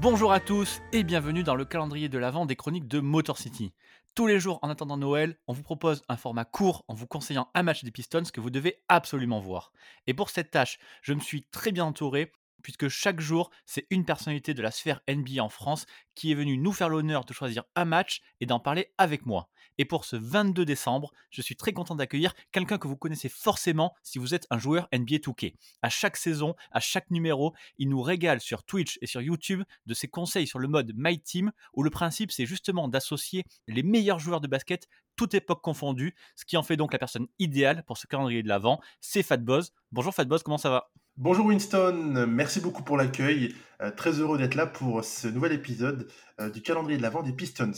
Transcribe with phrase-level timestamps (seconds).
[0.00, 3.72] Bonjour à tous et bienvenue dans le calendrier de l'Avent des chroniques de Motor City.
[4.14, 7.48] Tous les jours en attendant Noël, on vous propose un format court en vous conseillant
[7.54, 9.72] un match des Pistons que vous devez absolument voir.
[10.06, 12.30] Et pour cette tâche, je me suis très bien entouré
[12.62, 16.58] puisque chaque jour, c'est une personnalité de la sphère NBA en France qui est venue
[16.58, 19.48] nous faire l'honneur de choisir un match et d'en parler avec moi.
[19.78, 23.94] Et pour ce 22 décembre, je suis très content d'accueillir quelqu'un que vous connaissez forcément
[24.02, 25.54] si vous êtes un joueur NBA 2K.
[25.82, 29.94] À chaque saison, à chaque numéro, il nous régale sur Twitch et sur YouTube de
[29.94, 34.18] ses conseils sur le mode My Team, où le principe c'est justement d'associer les meilleurs
[34.18, 37.98] joueurs de basket, toute époque confondue, ce qui en fait donc la personne idéale pour
[37.98, 39.72] ce calendrier de l'avant, c'est Fatboz.
[39.92, 40.90] Bonjour Fatboz, comment ça va?
[41.20, 43.52] Bonjour Winston, merci beaucoup pour l'accueil.
[43.82, 46.08] Euh, très heureux d'être là pour ce nouvel épisode
[46.38, 47.72] euh, du calendrier de l'Avent des Pistons.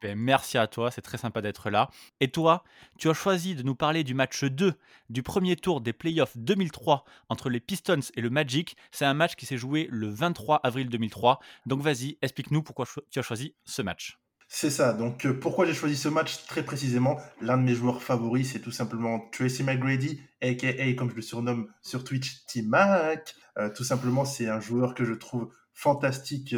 [0.00, 1.90] Ben, merci à toi, c'est très sympa d'être là.
[2.20, 2.64] Et toi,
[2.98, 4.72] tu as choisi de nous parler du match 2
[5.10, 8.78] du premier tour des playoffs 2003 entre les Pistons et le Magic.
[8.92, 11.38] C'est un match qui s'est joué le 23 avril 2003.
[11.66, 14.18] Donc vas-y, explique-nous pourquoi tu as choisi ce match.
[14.48, 14.92] C'est ça.
[14.92, 17.18] Donc, euh, pourquoi j'ai choisi ce match très précisément?
[17.40, 21.68] L'un de mes joueurs favoris, c'est tout simplement Tracy McGrady, aka, comme je le surnomme
[21.82, 23.34] sur Twitch, T-Mac.
[23.58, 26.54] Euh, tout simplement, c'est un joueur que je trouve fantastique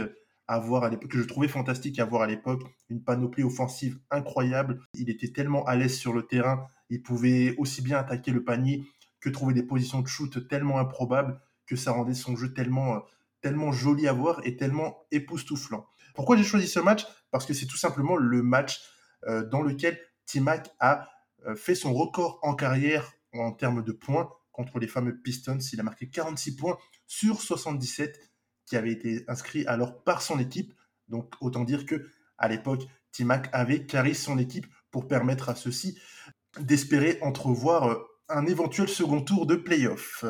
[0.47, 2.63] à voir à l'époque, que je trouvais fantastique à voir à l'époque.
[2.91, 4.81] Une panoplie offensive incroyable.
[4.95, 6.67] Il était tellement à l'aise sur le terrain.
[6.91, 8.85] Il pouvait aussi bien attaquer le panier
[9.21, 13.03] que trouver des positions de shoot tellement improbables que ça rendait son jeu tellement,
[13.43, 15.87] tellement joli à voir et tellement époustouflant.
[16.19, 17.07] Pourquoi j'ai choisi ce match?
[17.31, 18.81] Parce que c'est tout simplement le match
[19.29, 21.09] euh, dans lequel Timac a
[21.47, 25.61] euh, fait son record en carrière en termes de points contre les fameux Pistons.
[25.73, 28.19] Il a marqué 46 points sur 77
[28.67, 30.75] qui avaient été inscrits alors par son équipe.
[31.07, 36.01] Donc autant dire que à l'époque, Timac avait carré son équipe pour permettre à ceux-ci
[36.59, 37.95] d'espérer entrevoir euh,
[38.29, 40.25] un éventuel second tour de playoff.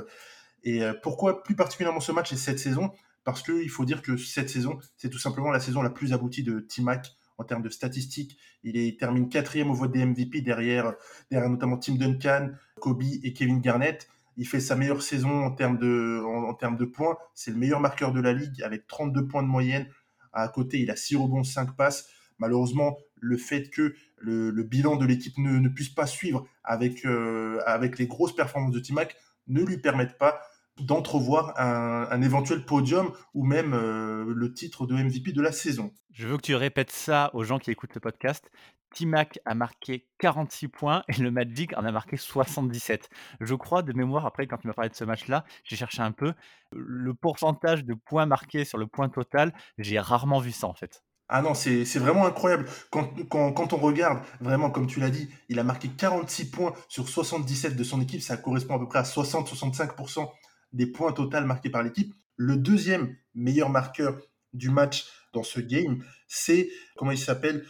[0.64, 2.92] Et pourquoi plus particulièrement ce match et cette saison?
[3.28, 6.42] Parce qu'il faut dire que cette saison, c'est tout simplement la saison la plus aboutie
[6.42, 8.38] de T-Mac en termes de statistiques.
[8.62, 10.94] Il, termine quatrième au vote des MVP derrière,
[11.30, 14.08] derrière notamment Tim Duncan, Kobe et Kevin Garnett.
[14.38, 17.18] Il fait sa meilleure saison en termes de, points.
[17.34, 19.86] C'est le meilleur marqueur de la ligue avec 32 points de moyenne.
[20.32, 22.08] À côté, il a 6 rebonds, 5 passes.
[22.38, 27.98] Malheureusement, le fait que le, bilan de l'équipe ne, puisse pas suivre avec, euh, avec
[27.98, 29.14] les grosses performances de T-Mac
[29.48, 30.40] ne lui permettent pas
[30.80, 35.92] d'entrevoir un, éventuel podium ou même euh, le titre de MVP de la saison.
[36.12, 38.50] Je veux que tu répètes ça aux gens qui écoutent le podcast.
[38.94, 43.08] Timac a marqué 46 points et le Magic en a marqué 77.
[43.40, 46.12] Je crois de mémoire, après quand tu m'as parlé de ce match-là, j'ai cherché un
[46.12, 46.32] peu.
[46.72, 51.02] Le pourcentage de points marqués sur le point total, j'ai rarement vu ça en fait.
[51.30, 52.66] Ah non, c'est vraiment incroyable.
[52.90, 57.06] Quand, quand, on regarde, vraiment, comme tu l'as dit, il a marqué 46 points sur
[57.06, 58.22] 77 de son équipe.
[58.22, 60.26] Ça correspond à peu près à 60-65%
[60.72, 62.14] des points total marqués par l'équipe.
[62.36, 64.18] Le deuxième meilleur marqueur
[64.52, 67.64] du match dans ce game, c'est, comment il s'appelle?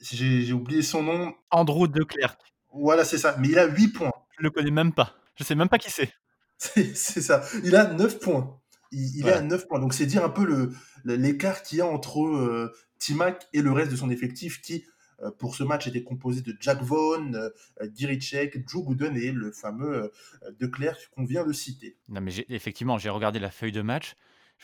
[0.00, 1.34] J'ai oublié son nom.
[1.50, 2.36] Andrew Declerc.
[2.72, 3.36] Voilà, c'est ça.
[3.38, 4.12] Mais il a 8 points.
[4.38, 5.14] Je le connais même pas.
[5.36, 6.12] Je sais même pas qui c'est.
[6.58, 7.42] c'est ça.
[7.64, 8.58] Il a 9 points.
[8.90, 9.78] Il, est à 9 points.
[9.78, 10.72] Donc c'est dire un peu
[11.04, 14.84] l'écart qu'il y a entre euh, Timac et le reste de son effectif qui
[15.30, 20.10] pour ce match était composé de Jack Vaughn, euh, Diricek, Drew Gooden et le fameux
[20.44, 21.96] euh, De Klerk qu'on vient de citer.
[22.08, 24.14] Non mais effectivement, j'ai regardé la feuille de match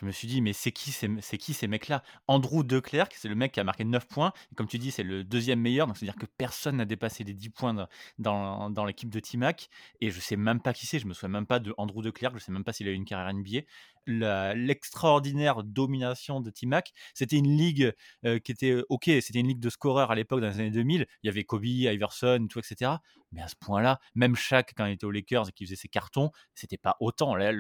[0.01, 2.05] je me suis dit, mais c'est qui, c'est qui ces mecs-là?
[2.29, 4.33] Andrew Declerc, c'est le mec qui a marqué 9 points.
[4.53, 5.89] Et comme tu dis, c'est le deuxième meilleur.
[5.89, 7.89] Donc, c'est-à-dire que personne n'a dépassé les 10 points
[8.19, 9.69] dans, dans, l'équipe de Timac.
[10.01, 11.01] Et je sais même pas qui c'est.
[11.01, 12.31] Je me souviens même pas de Andrew Declerc.
[12.35, 13.63] Je sais même pas s'il a eu une carrière NBA.
[14.55, 17.93] L'extraordinaire domination de Timac, c'était une ligue
[18.25, 21.07] euh, qui était ok, c'était une ligue de scoreurs à l'époque dans les années 2000.
[21.23, 22.93] Il y avait Kobe, Iverson, tout, etc.
[23.33, 25.89] Mais à ce point-là, même Shaq, quand il était aux Lakers et qu'il faisait ses
[25.89, 27.35] cartons, c'était pas autant.
[27.35, 27.53] Là,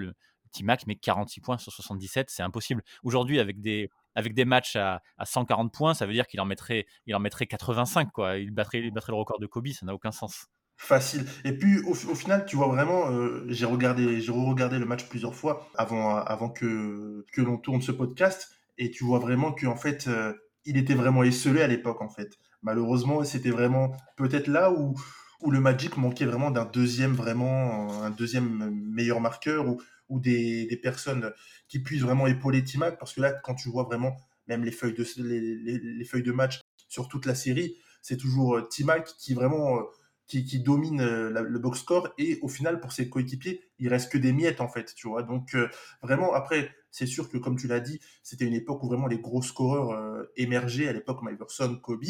[0.48, 2.82] T-Mac met 46 points sur 77, c'est impossible.
[3.02, 6.86] Aujourd'hui, avec des, avec des matchs à, 140 points, ça veut dire qu'il en mettrait,
[7.06, 8.10] il en mettrait 85.
[8.12, 8.38] Quoi.
[8.38, 10.46] Il, battrait, il battrait le record de Kobe, ça n'a aucun sens.
[10.76, 11.26] Facile.
[11.44, 15.68] Et puis au, final, tu vois vraiment, euh, j'ai regardé, regardé le match plusieurs fois
[15.76, 18.48] avant, avant que, que l'on tourne ce podcast,
[18.78, 20.32] et tu vois vraiment qu'en fait, euh,
[20.64, 22.38] il était vraiment esselé à l'époque en fait.
[22.62, 24.94] Malheureusement, c'était vraiment peut-être là où,
[25.40, 29.68] où le Magic manquait vraiment d'un deuxième vraiment un deuxième meilleur marqueur
[30.08, 31.32] ou des, des, personnes
[31.68, 34.16] qui puissent vraiment épauler Timac, parce que là, quand tu vois vraiment
[34.48, 38.56] même les feuilles de, les, les, feuilles de match sur toute la série, c'est toujours
[38.56, 39.82] euh, Timac qui vraiment euh,
[40.26, 44.10] qui, qui domine euh, le box score et au final pour ses coéquipiers il reste
[44.10, 45.22] que des miettes en fait tu vois.
[45.22, 45.56] Donc
[46.02, 49.18] vraiment après c'est sûr que comme tu l'as dit c'était une époque où vraiment les
[49.18, 52.04] gros scoreurs émergeaient à l'époque Iverson Kobe.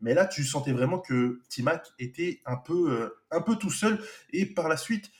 [0.00, 3.98] Mais là tu sentais vraiment que Timac était un peu un peu tout seul.
[4.32, 5.10] Et par la suite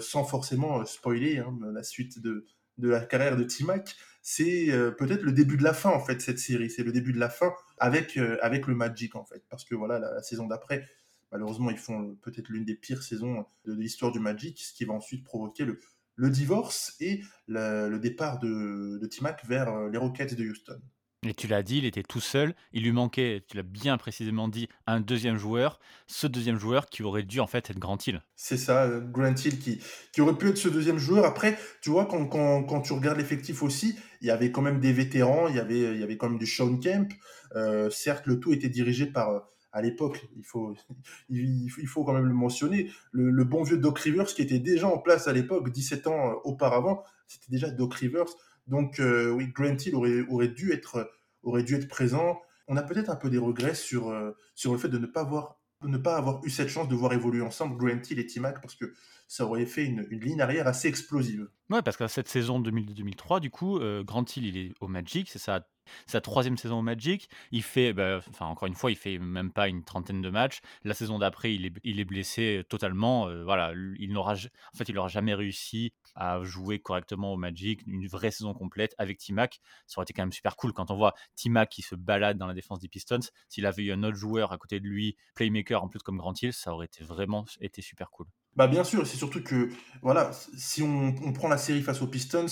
[0.00, 2.46] sans forcément euh, spoiler hein, la suite de,
[2.78, 3.96] de, la carrière de T-Mac.
[4.22, 6.70] c'est euh, peut-être le début de la fin en fait cette série.
[6.70, 9.74] C'est le début de la fin avec euh, avec le Magic en fait, parce que
[9.74, 10.86] voilà la, saison d'après,
[11.32, 14.94] malheureusement ils font peut-être l'une des pires saisons de, l'histoire du Magic, ce qui va
[14.94, 15.78] ensuite provoquer le
[16.18, 20.80] le divorce et le, départ de, de T-Mac vers euh, les Rockets de Houston.
[21.26, 22.54] Et tu l'as dit, il était tout seul.
[22.72, 25.80] Il lui manquait, tu l'as bien précisément dit, un deuxième joueur.
[26.06, 28.22] Ce deuxième joueur qui aurait dû en fait être Grant Hill.
[28.36, 29.80] C'est ça, euh, Grant Hill qui,
[30.12, 31.24] qui aurait pu être ce deuxième joueur.
[31.24, 34.78] Après, tu vois, quand, quand, quand tu regardes l'effectif aussi, il y avait quand même
[34.78, 37.12] des vétérans, il y avait, il y avait quand même du Sean Kemp.
[37.56, 39.40] Euh, certes, le tout était dirigé par, euh,
[39.72, 40.74] à l'époque, il faut,
[41.30, 44.98] il, faut quand même le mentionner, le, bon vieux Doc Rivers qui était déjà en
[44.98, 48.28] place à l'époque, 17 ans auparavant, c'était déjà Doc Rivers.
[48.68, 51.10] Donc oui, Grant Hill aurait, dû être
[51.42, 52.40] aurait dû être présent.
[52.66, 55.20] On a peut-être un peu des regrets sur, euh, sur le fait de ne pas
[55.20, 58.60] avoir ne pas avoir eu cette chance de voir évoluer ensemble Grant Hill et T-Mac
[58.60, 58.92] parce que
[59.28, 61.48] ça aurait fait une, ligne arrière assez explosive.
[61.70, 65.30] Ouais, parce que cette saison 2002-2003, du coup, euh, Grant Hill, il est au Magic,
[65.30, 65.68] c'est sa,
[66.06, 67.28] sa troisième saison au Magic.
[67.52, 70.60] Il fait, bah, encore une fois, il fait même pas une trentaine de matchs.
[70.84, 73.28] La saison d'après, il est, il est blessé totalement.
[73.28, 77.82] Euh, voilà, il n'aura, en fait, il n'aura jamais réussi à jouer correctement au Magic,
[77.86, 79.60] une vraie saison complète avec T-Mac.
[79.86, 82.46] Ça aurait été quand même super cool quand on voit T-Mac qui se balade dans
[82.46, 83.20] la défense des Pistons.
[83.48, 86.34] S'il avait eu un autre joueur à côté de lui, playmaker en plus comme Grant
[86.40, 88.26] Hill, ça aurait été vraiment été super cool.
[88.56, 89.70] Bah bien sûr, c'est surtout que
[90.02, 92.46] voilà, si on, prend la série face aux Pistons,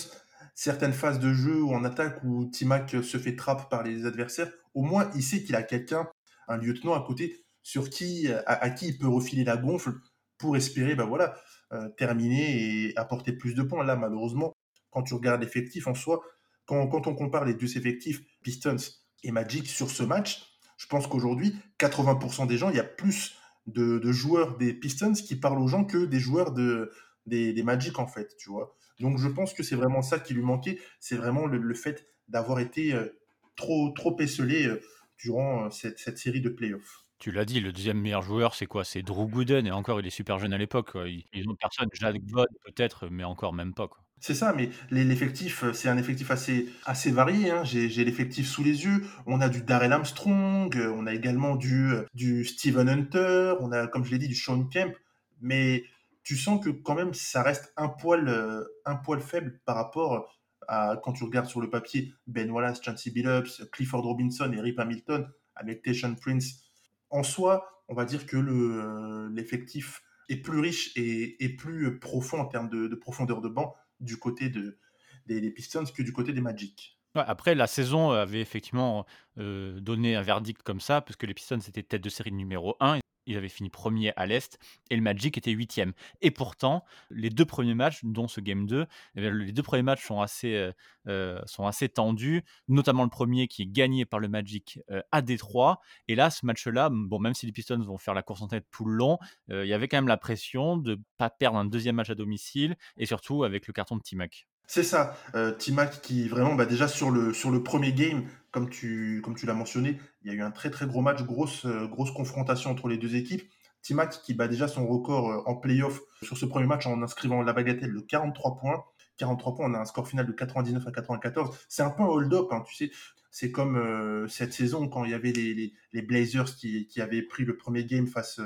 [0.57, 4.51] certaines phases de jeu ou en attaque où T-Mac se fait trappe par les adversaires,
[4.75, 6.09] au moins il sait qu'il a quelqu'un,
[6.49, 9.95] un lieutenant à côté, sur qui, à, qui il peut refiler la gonfle
[10.39, 11.35] pour espérer, bah voilà,
[11.73, 13.85] euh, terminer et apporter plus de points.
[13.85, 14.57] Là, malheureusement,
[14.91, 16.23] quand tu regardes l'effectif en soi,
[16.65, 18.77] quand, on compare les deux effectifs, Pistons
[19.23, 23.37] et Magic, sur ce match, je pense qu'aujourd'hui, 80% des gens, il y a plus
[23.67, 26.93] de, joueurs des Pistons qui parlent aux gens que des joueurs de,
[27.27, 28.77] des, Magic, en fait, tu vois.
[29.01, 32.61] Donc, je pense que c'est vraiment ça qui lui manquait, c'est vraiment le, fait d'avoir
[32.61, 33.09] été euh,
[33.57, 34.81] trop, trop esselé euh,
[35.19, 37.03] durant cette, cette série de playoffs.
[37.19, 38.85] Tu l'as dit, le deuxième meilleur joueur, c'est quoi?
[38.85, 40.97] C'est Drew Gooden et encore, il est super jeune à l'époque,
[41.33, 44.07] Ils ont personne, Jack Vaughn peut-être, mais encore même pas, quoi.
[44.21, 47.51] C'est ça, mais l'effectif, euh, c'est un effectif assez, assez varié.
[47.51, 47.65] Hein.
[47.65, 49.05] J'ai l'effectif sous les yeux.
[49.27, 53.73] On a du Darrell Armstrong, euh, on a également du, euh, du Steven Hunter, on
[53.73, 54.97] a, comme je l'ai dit, du Sean Kemp.
[55.43, 55.85] Mais
[56.27, 60.29] tu sens que quand même, ça reste un poil, un poil faible par rapport
[60.67, 64.81] à quand tu regardes sur le papier Ben Wallace, Chancey Billups, Clifford Robinson et Rip
[64.81, 66.65] Hamilton avec Tayshaun Prince
[67.11, 72.47] en soi, on va dire que euh, l'effectif est plus riche et, plus profond en
[72.47, 74.79] termes de, profondeur de banc du côté de,
[75.27, 76.99] des, Pistons que du côté des Magic.
[77.15, 79.07] après, la saison avait effectivement
[79.39, 82.77] euh, donné un verdict comme ça, parce que les Pistons étaient tête de série numéro
[82.81, 84.59] 1 ils avaient fini premier à l'Est
[84.91, 85.93] et le Magic était huitième.
[86.23, 88.87] Et pourtant, les deux premiers matchs, dont ce Game 2,
[89.17, 90.73] eh les deux premiers matchs sont assez, euh,
[91.09, 95.23] euh, sont assez tendus, notamment le premier qui est gagné par le Magic euh, à
[95.23, 95.81] Détroit.
[96.09, 98.85] Et là, ce match-là, même si les Pistons vont faire la course en tête tout
[98.85, 99.19] le long,
[99.49, 102.15] il y avait quand même la pression de ne pas perdre un deuxième match à
[102.15, 104.47] domicile et surtout avec le carton de T-Mac.
[104.67, 108.69] C'est ça, euh, T-Mac qui vraiment, bah, déjà sur le, sur le premier game, comme
[108.69, 112.71] tu, l'as mentionné, il y a eu un très très gros match, grosse, euh, confrontation
[112.71, 113.49] entre les deux équipes.
[113.83, 117.43] T-Mac qui bat déjà son record euh, en playoff sur ce premier match en inscrivant
[117.43, 118.85] la bagatelle de 43 points.
[119.19, 121.57] 43 points, on a un score final de 99 à 94.
[121.69, 122.91] C'est un peu un hold-up, hein, tu sais.
[123.31, 127.85] C'est comme cette saison quand il y avait les, Blazers qui, avaient pris le premier
[127.85, 128.41] game face,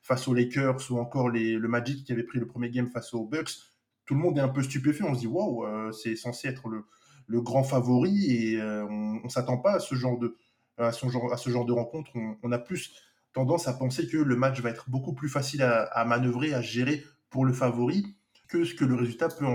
[0.00, 3.12] face aux Lakers ou encore les, le Magic qui avait pris le premier game face
[3.12, 3.69] aux Bucks
[4.10, 5.04] tout le monde est un peu stupéfait.
[5.04, 6.82] On se dit waouh, euh, c'est censé être le,
[7.28, 10.36] le, grand favori et euh, on, ne s'attend pas à ce genre de
[10.78, 12.10] à ce genre, à ce genre de rencontre.
[12.42, 12.92] On, a plus
[13.32, 17.04] tendance à penser que le match va être beaucoup plus facile à, manœuvrer, à gérer
[17.28, 18.16] pour le favori
[18.48, 19.46] que ce que le résultat peut,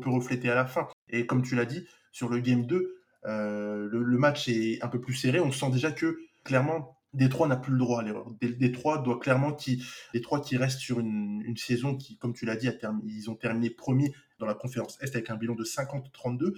[0.00, 0.88] peut, refléter à la fin.
[1.10, 2.96] Et comme tu l'as dit, sur le game 2,
[3.26, 5.38] euh, le, match est un peu plus serré.
[5.38, 8.30] On sent déjà que clairement Détroit n'a plus le droit à l'erreur.
[8.40, 12.68] Détroit doit clairement qui Détroit qui reste sur une, saison qui, comme tu l'as dit,
[13.04, 16.54] ils ont terminé premier dans la conférence Est avec un bilan de 50-32.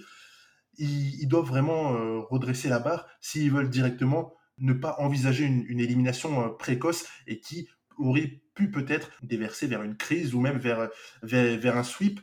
[0.77, 5.79] Ils, doivent vraiment euh, redresser la barre s'ils veulent directement ne pas envisager une, une
[5.79, 7.67] élimination euh, précoce et qui
[7.97, 10.89] aurait pu peut-être déverser vers une crise ou même vers,
[11.23, 12.19] vers, vers un sweep.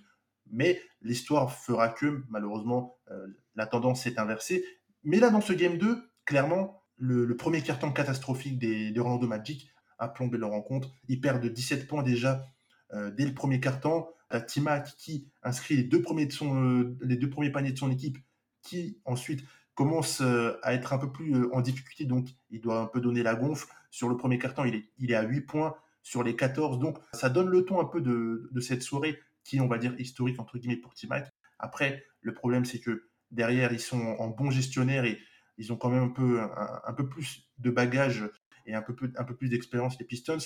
[0.50, 4.64] Mais l'histoire fera que, malheureusement, euh, la tendance s'est inversée.
[5.04, 9.70] Mais là, dans ce Game 2, clairement, le, premier carton catastrophique des, des Orlando Magic
[9.98, 10.90] a plombé leur rencontre.
[11.08, 12.46] Ils perdent de 17 points déjà
[12.92, 14.06] euh, dès le premier carton.
[14.30, 17.78] La Timac qui inscrit les deux, premiers de son, euh, les deux premiers paniers de
[17.78, 18.18] son équipe,
[18.62, 19.42] qui ensuite
[19.74, 23.22] commence euh, à être un peu plus en difficulté, donc il doit un peu donner
[23.22, 23.68] la gonfle.
[23.90, 27.48] Sur le premier carton, il est, à 8 points sur les 14, donc ça donne
[27.48, 30.94] le ton un peu de, cette soirée qui, on va dire, historique entre guillemets pour
[30.94, 31.32] Timac.
[31.58, 35.18] Après, le problème, c'est que derrière, ils sont en bons gestionnaires et
[35.58, 38.30] ils ont quand même un peu, plus de bagages
[38.66, 40.38] et un peu, un peu plus d'expérience, les Pistons.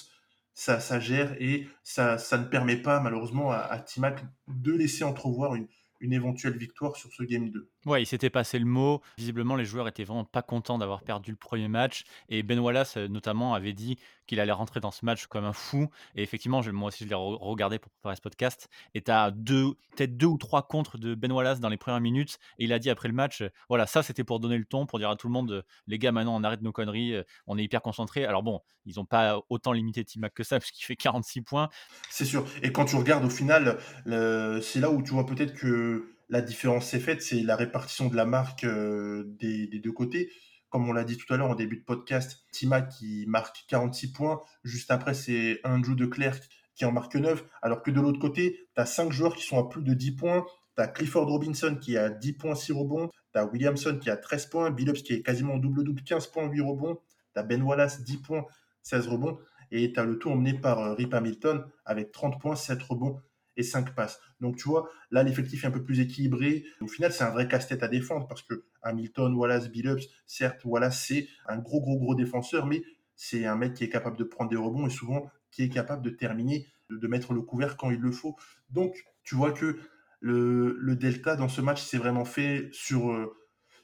[0.54, 5.04] Ça, ça gère et ça, ça ne permet pas, malheureusement, à, à Timac de laisser
[5.04, 5.66] entrevoir une,
[6.00, 7.72] une éventuelle victoire sur ce Game 2.
[7.85, 9.03] Ouais, il s'était passé le mot.
[9.19, 12.05] Visiblement, les joueurs étaient vraiment pas contents d'avoir perdu le premier match.
[12.29, 13.99] Et Ben Wallace, euh, notamment, avait dit
[14.29, 15.89] qu'il allait rentrer dans ce match comme un fou.
[16.15, 18.69] Et effectivement, moi aussi, je l'ai regardé pour préparer ce podcast.
[18.95, 22.39] Et tu as peut-être deux ou trois contres de Ben Wallace dans les premières minutes.
[22.61, 24.87] Et il a dit après le match, euh, voilà, ça c'était pour donner le ton,
[24.87, 27.17] pour dire à tout le monde, euh, les gars, maintenant on arrête nos conneries,
[27.49, 28.25] on est hyper concentrés.
[28.25, 31.69] Alors bon, ils n'ont pas autant limité Timac que ça, puisqu'il fait 46 points.
[32.11, 32.47] C'est sûr.
[32.62, 36.87] Et quand tu regardes au final, c'est là où tu vois peut-être que la différence
[36.87, 40.31] s'est faite, c'est la répartition de la marque euh, des, deux côtés.
[40.71, 44.12] Comme on l'a dit tout à l'heure en début de podcast, Tima qui marque 46
[44.12, 44.41] points.
[44.65, 46.41] Juste après, c'est Andrew de Clerc
[46.75, 47.45] qui en marque 9.
[47.61, 50.12] Alors que de l'autre côté, tu as 5 joueurs qui sont à plus de 10
[50.12, 50.47] points.
[50.75, 53.11] Tu as Clifford Robinson qui a 10 points, 6 rebonds.
[53.35, 54.71] Tu as Williamson qui a 13 points.
[54.71, 56.99] Billups qui est quasiment double-double, 15 points, 8 rebonds.
[57.35, 58.47] Tu as Ben Wallace, 10 points,
[58.85, 59.39] 16 rebonds.
[59.71, 63.21] Et tu as le tout emmené par euh, Rip Hamilton avec 30 points, 7 rebonds
[63.57, 64.21] et 5 passes.
[64.41, 66.65] Donc tu vois, là l'effectif est un peu plus équilibré.
[66.81, 71.05] Au final, c'est un vrai casse-tête à défendre parce que Hamilton, Wallace, Billups, certes, Wallace
[71.07, 72.83] c'est un gros gros gros défenseur, mais
[73.15, 76.03] c'est un mec qui est capable de prendre des rebonds et souvent qui est capable
[76.03, 78.37] de terminer, de mettre le couvert quand il le faut.
[78.71, 79.79] Donc tu vois que
[80.21, 83.37] le, le delta dans ce match s'est vraiment fait sur, euh,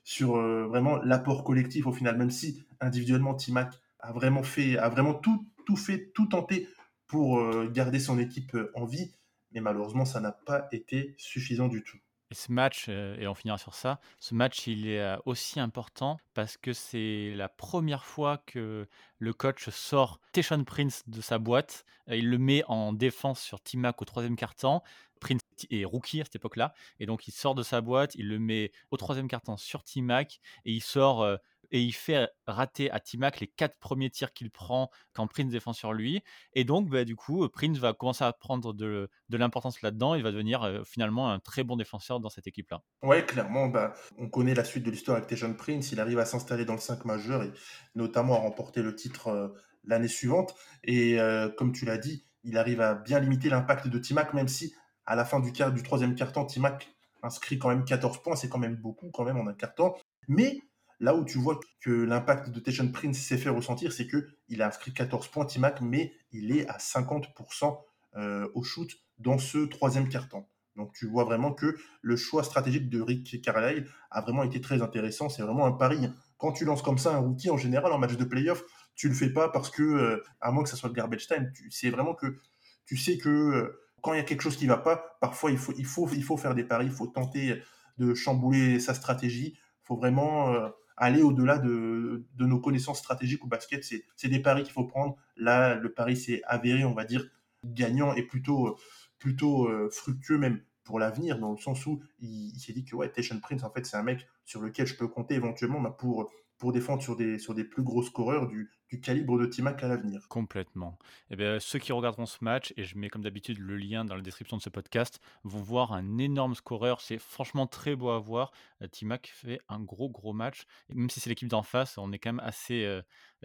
[0.05, 4.89] sur euh, vraiment l'apport collectif au final, même si individuellement Timac a vraiment fait, a
[4.89, 6.69] vraiment tout, tout fait, tout tenté
[7.07, 9.15] pour euh, garder son équipe en vie
[9.53, 11.99] mais malheureusement, ça n'a pas été suffisant du tout.
[12.31, 15.61] Et ce match, euh, et on finira sur ça, ce match, il est euh, aussi
[15.61, 18.87] important parce que c'est la première fois que
[19.19, 21.87] le coach sort Teshon Prince de sa boîte.
[22.11, 24.83] Euh, il le met en défense sur Timac au troisième quart-temps.
[25.21, 25.41] Prince
[25.71, 26.75] est rookie à cette époque-là.
[27.01, 30.39] Et donc, il sort de sa boîte, il le met au troisième quart-temps sur Timac
[30.67, 31.27] et il sort
[31.71, 35.73] et il fait rater à Timac les quatre premiers tirs qu'il prend quand Prince défend
[35.73, 36.23] sur lui.
[36.55, 40.15] Et donc, bah, du coup, Prince va commencer à prendre de, l'importance là-dedans.
[40.15, 42.83] Il va devenir finalement un très bon défenseur dans cette équipe-là.
[43.03, 45.93] Ouais, clairement, bah, on connaît la suite de l'histoire avec Tejon Prince.
[45.93, 47.53] Il arrive à s'installer dans le 5 majeur et
[47.95, 50.55] notamment à remporter le titre l'année suivante.
[50.85, 51.19] Et
[51.57, 54.75] comme tu l'as dit, il arrive à bien limiter l'impact de Timac, même si
[55.07, 56.89] à la fin du, quart, du troisième quart-temps, Timac
[57.23, 58.37] inscrit quand même 14 points.
[58.37, 59.97] C'est quand même beaucoup quand même en un quart-temps.
[60.29, 60.61] Mais
[61.01, 64.67] Là où tu vois que l'impact de Tation Prince s'est fait ressentir, c'est qu'il a
[64.67, 67.79] inscrit 14 points Timac, mais il est à 50%
[68.17, 70.45] euh, au shoot dans ce troisième carton.
[70.77, 74.83] Donc tu vois vraiment que le choix stratégique de Rick Carlisle a vraiment été très
[74.83, 75.29] intéressant.
[75.29, 76.09] C'est vraiment un pari.
[76.37, 78.63] Quand tu lances comme ça un rookie en général en match de playoff,
[78.95, 81.53] tu le fais pas parce que, euh, à moins que ça soit le garbage time,
[81.91, 82.39] vraiment que
[82.87, 85.59] tu sais que euh, quand il y a quelque chose qui va pas, parfois il
[85.59, 87.61] faut, il faut, il faut faire des paris, il faut tenter
[87.99, 89.55] de chambouler sa stratégie.
[89.57, 90.55] Il faut vraiment
[90.99, 93.85] aller au-delà de, nos connaissances stratégiques au basket.
[94.17, 95.17] C'est des paris qu'il faut prendre.
[95.37, 97.25] Là, le pari s'est avéré, on va dire,
[97.65, 98.77] gagnant et plutôt,
[99.19, 103.11] plutôt euh, fructueux même pour l'avenir, dans le sens où il, s'est dit que ouais,
[103.11, 106.31] Tation Prince, en fait, c'est un mec sur lequel je peux compter éventuellement bah, pour
[106.59, 109.89] pour défendre sur des, sur des plus gros scoreurs du, du calibre de Timac à
[109.89, 110.27] l'avenir.
[110.29, 110.99] Complètement.
[111.31, 114.17] Eh bien, ceux qui regarderont ce match, et je mets comme d'habitude le lien dans
[114.17, 117.01] la description de ce podcast, vont voir un énorme scoreur.
[117.01, 118.51] C'est franchement très beau à voir.
[118.83, 120.65] Euh, Timac fait un gros, gros match.
[120.89, 123.03] Même si c'est l'équipe d'en face, on est quand même assez euh,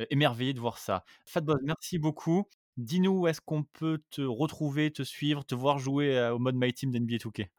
[0.10, 1.06] émerveillé de voir ça.
[1.26, 2.48] Fatboss, merci beaucoup.
[2.78, 6.56] Dis-nous où est-ce qu'on peut te retrouver, te suivre, te voir jouer euh, au mode
[6.56, 7.50] My Team d'NBA 2K.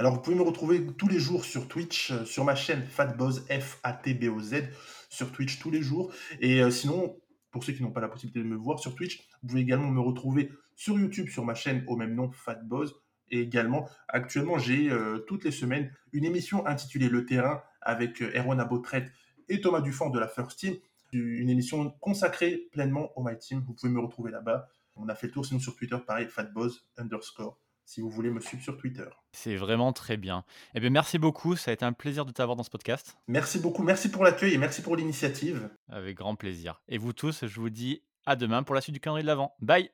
[0.00, 3.44] Alors, vous pouvez me retrouver tous les jours sur Twitch, euh, sur ma chaîne Fatboz,
[3.50, 4.68] F-A-T-B-O-Z,
[5.08, 6.14] sur Twitch tous les jours.
[6.38, 7.16] Et euh, sinon,
[7.50, 9.90] pour ceux qui n'ont pas la possibilité de me voir sur Twitch, vous pouvez également
[9.90, 12.94] me retrouver sur YouTube, sur ma chaîne au même nom, Fatboz.
[13.32, 18.60] Et également, actuellement, j'ai euh, toutes les semaines une émission intitulée Le Terrain avec Erwan
[18.60, 19.10] Abotret
[19.48, 20.76] et Thomas Dufort de la First Team.
[21.12, 23.64] Une émission consacrée pleinement au My Team.
[23.66, 24.68] Vous pouvez me retrouver là-bas.
[24.94, 28.38] On a fait le tour, sinon sur Twitter, pareil, Fatboz underscore si vous voulez me
[28.38, 29.08] suivre sur Twitter.
[29.32, 30.44] C'est vraiment très bien.
[30.74, 31.56] Eh bien, merci beaucoup.
[31.56, 33.16] Ça a été un plaisir de t'avoir dans ce podcast.
[33.28, 33.82] Merci beaucoup.
[33.82, 35.70] Merci pour l'accueil et merci pour l'initiative.
[35.88, 36.82] Avec grand plaisir.
[36.88, 39.56] Et vous tous, je vous dis à demain pour la suite du calendrier de l'Avent.
[39.60, 39.90] Bye